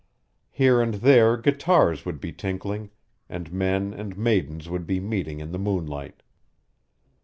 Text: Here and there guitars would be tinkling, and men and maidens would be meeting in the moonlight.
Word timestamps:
Here 0.49 0.81
and 0.81 0.95
there 0.95 1.37
guitars 1.37 2.05
would 2.07 2.19
be 2.19 2.31
tinkling, 2.33 2.89
and 3.29 3.53
men 3.53 3.93
and 3.93 4.17
maidens 4.17 4.67
would 4.67 4.87
be 4.87 4.99
meeting 4.99 5.39
in 5.39 5.51
the 5.51 5.59
moonlight. 5.59 6.23